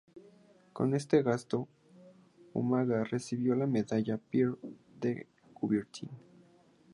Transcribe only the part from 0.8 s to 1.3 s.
este